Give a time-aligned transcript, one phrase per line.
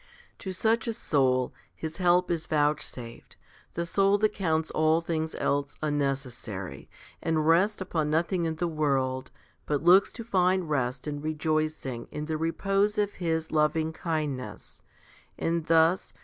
[0.39, 3.37] To such a soul His help is vouchsafed,
[3.75, 6.89] the soul that counts all things else unnecessary,
[7.21, 9.29] and rests upon nothing in the world,
[9.67, 14.81] but looks to find rest and rejoicing in the repose of His loving kindness,
[15.37, 16.19] and thus 1 Luke xviii.